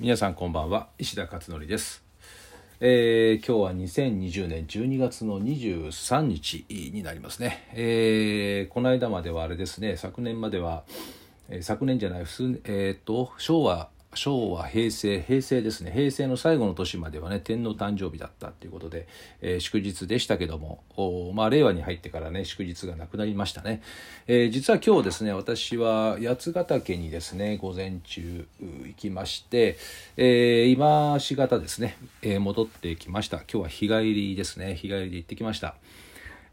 [0.00, 0.90] 皆さんこんばんは。
[0.98, 2.04] 石田勝則です、
[2.78, 9.96] えー今日は2020年12月の23日になりますね、えーこの間まではあれですね。
[9.96, 10.84] 昨年までは、
[11.48, 15.92] えー昨年じゃない普通えーっと昭和昭和平成平成ですね。
[15.92, 19.06] 平成の最後の年まではね天皇誕生日だったっていうことで、
[19.42, 23.82] えー祝日でしたけどもおまあ令和に入ってからね祝日がなくなりましたね、
[24.26, 29.76] えー実は今日ですね私は八ヶ岳にですね午前中行きまして、
[30.16, 33.38] えー今しがたですね、え戻ってきました。
[33.38, 34.74] 今日は日帰りですね。
[34.74, 35.74] 日帰りで行ってきました。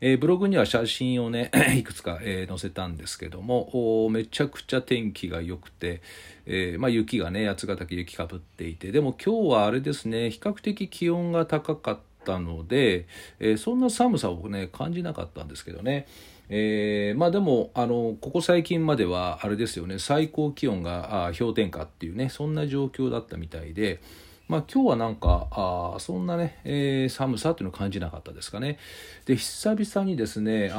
[0.07, 6.03] えブログには写真をね いくつか、え載せたんですけどもおめちゃくちゃ天気が良くて、
[6.45, 13.07] えまあ、雪がね八ヶ岳雪かぶっていてでも今日はあれですね比較的気温が高かったので、
[13.39, 16.05] えそんな寒さをね感じなかったんですけどね。
[16.49, 23.99] えーまあでもあのここ最近まではあれですよね最高気温があ氷点下っていうねそんな状況だったみたいで
[24.47, 28.77] まあ、今日はなんかあそんなね、えー寒さっていうのを感じなかったですかね。
[29.25, 30.71] で久々にですね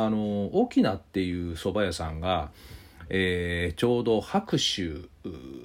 [0.52, 2.50] 沖縄っていう蕎麦屋さんが、
[3.08, 5.08] えーちょうど白州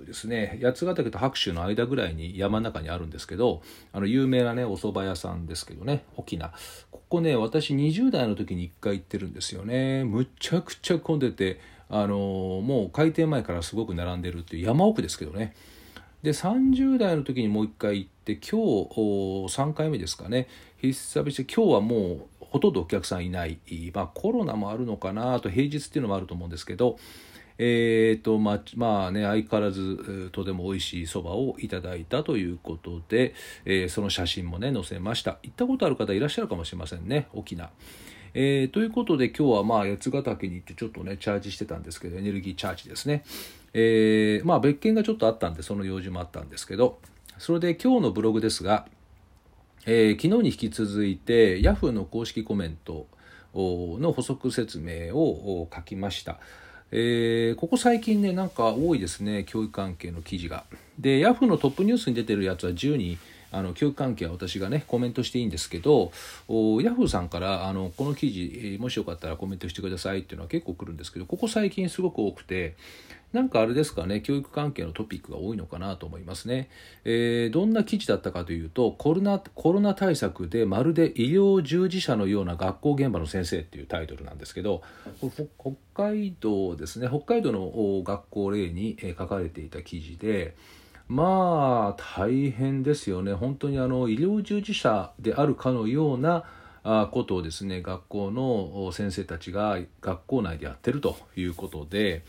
[0.08, 0.59] ですね。
[0.63, 3.61] 八ヶ岳と白州の間ぐらいに山の中にあるんですけど
[3.93, 6.53] あの有名なねお蕎麦屋さんですけどね沖縄。
[6.89, 10.05] ここね私20代の時に1回行ってるんですよね。
[10.05, 12.17] むちゃくちゃ混んでてあの
[12.63, 15.53] もう開店前からすごく並んでるっていう山奥ですけどね。
[16.23, 20.47] で30代の時にもう1回行って今日お3回目ですかね。
[20.80, 23.59] 久々に今日はもうほとんどお客さんいない、
[23.94, 26.97] まあ、コロナもあるのかなと平日っていうのもあると思うんですけど
[27.58, 33.33] えーとまあまあね相変わらずとても美味しいそばをいただいたということで、
[33.66, 35.38] えーその写真もね載せました。
[35.44, 37.69] 行ったことある方いらっしゃるかもしれませんね沖縄。
[38.33, 43.23] えーということで今日はまあ八ヶ岳に行ってちょっとねチャージしてたんですけどエネルギーチャージですね、
[43.73, 47.00] えーまあ別件がちょっとあったんでその用事もあったんですけど
[47.38, 48.86] それで今日のブログですが、
[49.86, 53.08] えー昨日に引き続いてヤフーの公式コメント
[53.54, 56.39] の補足説明を書きました。
[56.92, 60.65] えーここ最近ねなんか多いですね教育関係の記事が。
[60.99, 63.17] で Yahoo のトップニュースに出てるやつは10に
[63.52, 66.12] あの教育関係は私がねコメントしていいんですけど
[66.48, 72.76] お Yahoo さんからあのこの記事もしよかったらコメントしてくださいっていうのは結構来るんですけどここ最近すごく多くて
[73.34, 76.70] なんかあれですかね教育関係のトピックが多いのかなと思いますね、
[77.06, 84.82] えーどんな記事だったかというとコロナコロナ対策でまるで医療従事者のような学校現場の先生っていうタイトルなんですけど
[85.20, 87.08] これ北海道ですね。
[87.08, 90.56] 北海道の学校例に書かれていた記事で
[91.11, 93.33] まあ大変ですよね。
[93.33, 96.45] 本当にあの医療従事者であるかのような
[97.11, 102.23] ことをですね学校の先生たちが学校内でやってるということで、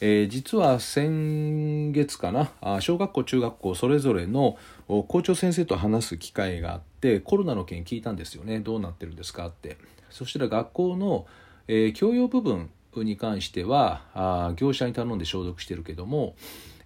[0.00, 4.56] えー実は先月かな小学校中学校それぞれの
[4.88, 8.60] 校長先生と話す機会があってコロナの件聞いたんですよね。
[8.60, 9.76] どうなってるんですかって。
[10.08, 11.26] そしたら学校の、
[11.68, 16.36] えー教養部分に関してはあ業者に頼んで消毒してるけども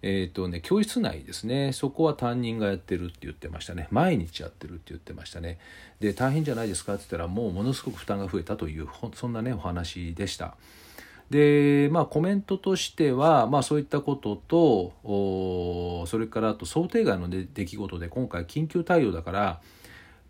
[0.01, 1.73] えーとね、教室内ですね。
[1.73, 3.89] そこは担任がやってるって言ってましたね。
[3.91, 5.59] 毎日やってるって言ってましたね。
[5.99, 6.95] で大変じゃないですか？
[6.95, 10.57] って言ったらもうものすごく負担が増えたというそんなねお話でした。
[11.31, 19.61] でまあコメントとしては、まあ、そういったこととそれからあと想定外の出出来事で今回緊急対応だから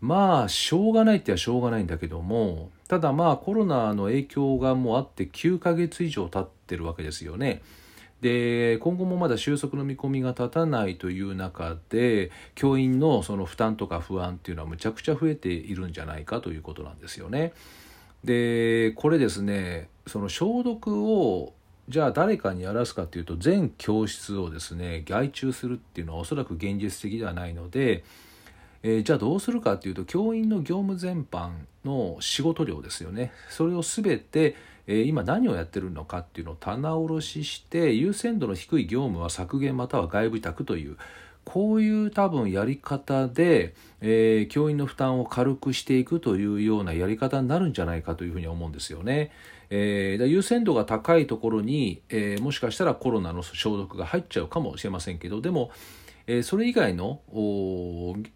[0.01, 7.61] まあしょうがないってはしょうがないんだけどもただまあコロナの影響がもうあって9ヶ月以上経ってるわけですよね。
[8.21, 17.53] で今後もまだ収束の見込みが立たないという中で教員のその負担とか不安っていうのはむちゃくちゃ増えているんじゃないかということなんですよね。
[18.23, 21.53] でこれですねその消毒を
[21.87, 28.03] じゃあ誰かにやらすかというと全教室をですね外注するっていうのはおそらく現実的ではないので、
[28.83, 31.51] えーじゃあどうするかというと教員の業務全般
[31.85, 34.55] の仕事量ですよねそれを全て、
[34.91, 40.97] え今何をやってるのかっていうのを棚卸しして優先度の低い業務は削減または外部委託という
[41.45, 49.31] こういう多分やり方で、えー教員の負担を軽くしていくというようなやり方になるんじゃないかというふうに思うんですよね。
[49.69, 55.71] えー優先度が高いところに、えーもしかしたらコロナの消毒が入っちゃうかもしれませんけどでも、
[56.27, 57.21] えーそれ以外の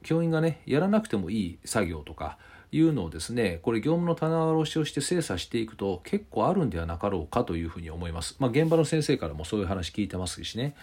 [0.03, 2.38] 教員がねやらなくてもいい作業とか
[2.73, 8.35] いうのをですねこれ業務の棚卸しをして精査していくと結構あるんではなかろうかというふうに思います。
[8.39, 10.75] まあ、現場の先生からもそういう話聞いてますしね。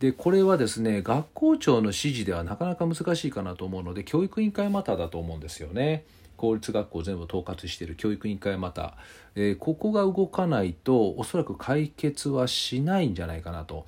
[0.00, 6.04] でこれはですね学校長の指示ではなかなか難しいかなと思うので教育委員会マターだと思うんですよね。
[6.36, 8.98] 公立学校全部統括している教育委員会また、
[9.36, 13.86] えーここが動かないとおそらく解決はしないんじゃないかなと。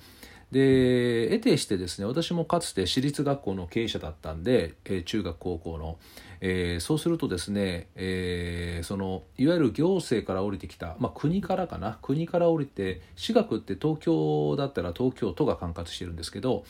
[0.51, 5.99] で得てしてですね私もかつて私立学校の経営者だったんで、えー、中学高校の、
[6.41, 11.99] えー、そうするとですね、えー、そのいわゆる行政から降りてきた、まあ、国からかな？
[12.01, 16.65] 国から降りて私学って東京だったら東京都が管轄してるんですけど、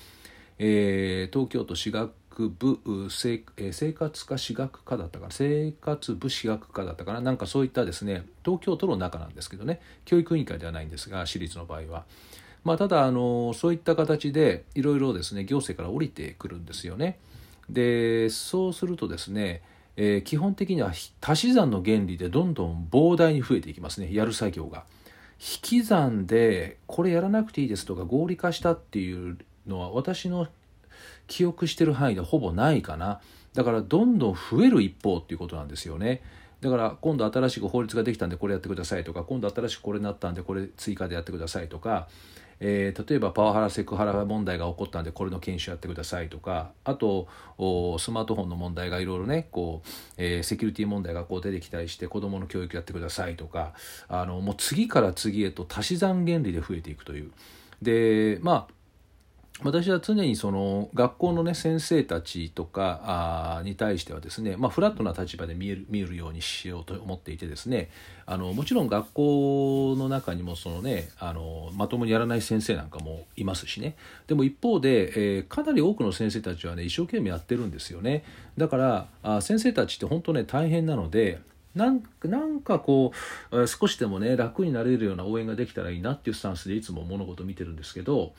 [0.58, 2.14] えー、東京都私学
[2.50, 2.80] 部
[3.10, 5.32] 生,、生活科私学科だったかな？
[5.32, 7.22] 生活部私学科だったかな？
[7.22, 9.80] なんかそういったですね東京都の中なんですけどね。
[10.04, 12.04] 教育委員会ではないんですが私立の場合は。
[12.64, 17.20] まあ、ただあのそういった形でいろいろですね行政から降りてくるんですよね。
[17.70, 19.62] でそうするとですね、
[19.96, 20.92] えー、基本的には
[21.22, 24.84] 足し算の原理でどんどん膨大に増えていきますねやる作業が。
[25.40, 30.48] 引き算でこれやらなくていいですとか合理化したっていうのは私の
[31.28, 33.22] 記憶してる範囲でほぼないかな
[33.54, 36.22] だからどんどん増える一方っていうことなんですよね。
[36.62, 42.10] だから今度新しく法律ができたんでこれやってくださいとか今度新しくこれになったんでこれ追加でやってくださいとか
[42.60, 47.28] えー、例えばパワハラセクハラ問題が起こったんでこれの研修やってくださいとかあと
[48.00, 53.74] スマートフォンの問題がいろいろねこう、えー、セキュリティ問題がこう出てきたりして子どもの教育やってくださいとか
[54.08, 57.32] あのもう次から次へと足し算原理で増えていくという。
[57.82, 58.79] でまあ
[59.62, 67.90] 私は常にその学校のね先生たちとかに対してはですね、まあ、フラットな立場で見える見るようにしようと思っていてですね
[68.26, 73.96] あのもちろん学校の中にもそのねあのまともにやらない先生なんかもいますしね。
[74.28, 78.24] でも一方で、えー、かなり多くの先生たちはね一生懸命やってるんですよね。
[78.58, 81.42] だからあ先生たちって本当ね大変なので
[81.76, 83.12] なんなんかこ
[83.52, 88.34] う少しでもね楽になれるような応援ができたらいいなっていうスタンスでいつも物事見てるんですけど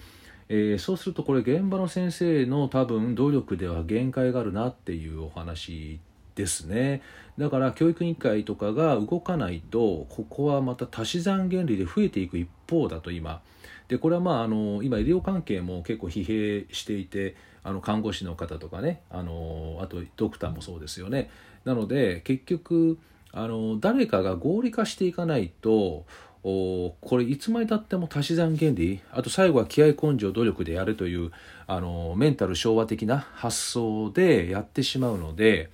[0.52, 6.00] えー、そうするとこれ現場の先生の多分努力では限界があるなっていうお話
[6.35, 7.02] ですね。
[7.38, 13.41] だから教育委員会とかが動かないとここはまた足し算原理で増えていく一方だと今。
[13.87, 21.31] でこれはまああの今医療関係も結構疲弊していてあの看護師の方とかねあのあとドクターもそうですよね。
[21.64, 22.99] なので結局
[23.31, 26.06] あの誰かが合理化していかないと
[26.42, 31.31] おこれいつまでたっても足し算原理あと最後は気合根性努力でやるという
[31.66, 35.70] あのメンタル昭和的な発想でやってしまうので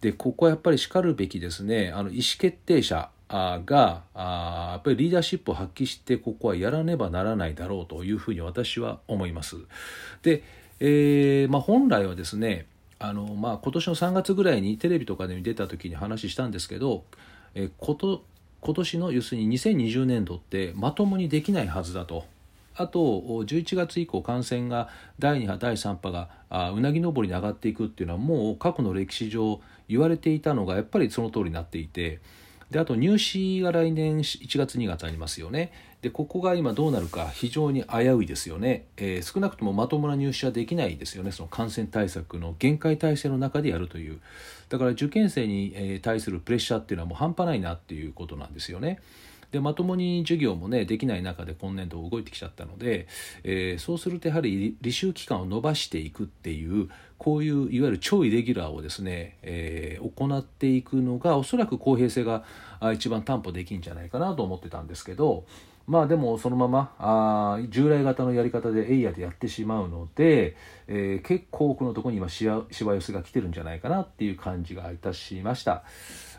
[0.00, 9.56] でここはやっぱりしかるべきですねあの意思決定者があやっぱりリーダーシップを発揮してここはやらねばならないだろうというふうに私は思います。
[10.22, 10.42] で、
[10.80, 12.66] えーまあ、本来はですね
[12.98, 17.04] あの、まあ、今年の3月ぐらいにテレビとかで出た時に話したんですけど、
[17.54, 18.24] え、こと
[18.62, 22.24] 今年の要するに2020年度ってまともにできないはずだと。
[22.74, 24.88] あと11月以降感染が
[25.18, 26.30] 第2波第3波が
[26.72, 32.20] うなぎ登りに上がっていくっていうのはもう過去の歴史上言われていたのがやっぱりその通りになっていて
[32.72, 35.72] であと入試が来年1月2月ありますよね。
[36.00, 41.30] でここが今どうなるか非常に危ういですよね、えー、少なくともまともな入試はできないですよね。
[41.30, 44.20] その感染対策の限界体制の中でやるという。
[44.70, 49.00] だから受験生に対するプレッシャーっていうのはもう半端ないなっていうことなんですよね。
[49.52, 53.06] でまともに授業もねできない中で今年度動いてきちゃったので、
[53.44, 56.88] えー、そうするとやはり履修期間を延ばしていくっていう
[57.18, 62.44] こういういわゆる超イレギュラーをですね、えー、行っていくのがおそらく公平性が
[62.94, 65.44] 一番担保できるんじゃないかなと思ってたんですけど
[65.86, 70.56] まあでもそのままあ従来型のやり方でエイヤでやってしまうので、
[70.94, 75.84] えー、結構多くのところに今しわ寄せが来てるんじゃないかなっていう感じがいたしました。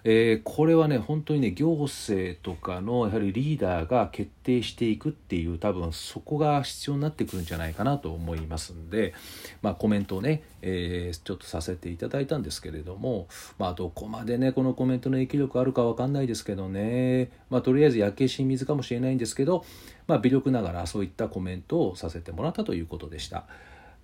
[0.05, 9.13] えー、これはね本当にね行政とかのやはりリーダーが決定していくっていう多分そこが必要になってくるんじゃないかなと思いますんで、
[9.61, 19.63] まあ、コメントをね、えー、ちょっとさせていただいたんですけれども、まあ、どこまでねこのコメントの影響力あるか分かんないですけどね、まあ、とりあえず焼けし水かもしれないんですけど、
[20.05, 23.45] まあ、微力ながらそういったコメントをさせてもらったということでした。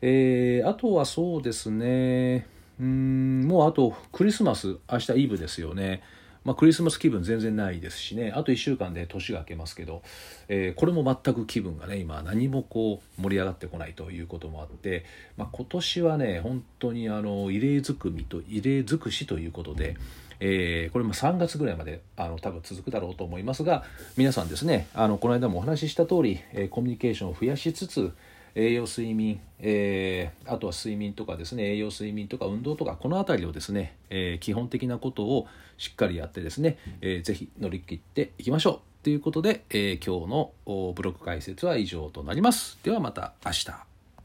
[0.01, 2.47] えー、あとはそうですね
[2.79, 6.01] うんもうあとクリスマス明日イブですよね。
[6.45, 10.01] まあ、クリスマス気分全然ないですしねあと1週間で年が明けますけど、
[10.47, 19.97] えー、これも全く気分がね今何もこう盛り上がってこないということもあって、まあ、今年はね本当にあの異例ずくみと異例尽くしということで。
[20.41, 23.83] えー、これも3月ぐらいまであの多分続くだろうと思いますが
[24.15, 28.13] 皆さんですねあのこの間もお話しした通り、えー、コミュニケーションを増やしつつ
[28.55, 39.03] 栄養睡眠、えー、あとは睡眠とかですね栄養睡眠とか運動とかこの辺りをですね、えー、基本的なことをしっかりやってですね、えー、ぜひ乗り切っていきましょう。
[39.03, 42.77] ということで、えー、今日のブロック解説は以上となります。
[42.83, 43.88] ではまた明日。